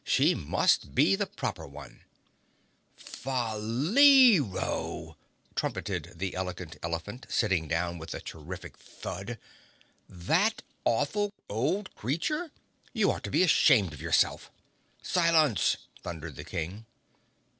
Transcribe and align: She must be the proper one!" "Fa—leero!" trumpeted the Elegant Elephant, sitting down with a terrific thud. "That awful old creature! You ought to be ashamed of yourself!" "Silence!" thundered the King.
She 0.03 0.33
must 0.33 0.95
be 0.95 1.15
the 1.15 1.27
proper 1.27 1.67
one!" 1.67 2.01
"Fa—leero!" 2.95 5.15
trumpeted 5.53 6.13
the 6.15 6.33
Elegant 6.35 6.75
Elephant, 6.81 7.27
sitting 7.29 7.67
down 7.67 7.99
with 7.99 8.15
a 8.15 8.19
terrific 8.19 8.77
thud. 8.79 9.37
"That 10.09 10.63
awful 10.85 11.31
old 11.47 11.93
creature! 11.93 12.49
You 12.93 13.11
ought 13.11 13.23
to 13.25 13.29
be 13.29 13.43
ashamed 13.43 13.93
of 13.93 14.01
yourself!" 14.01 14.49
"Silence!" 15.03 15.77
thundered 16.01 16.35
the 16.35 16.45
King. 16.45 16.87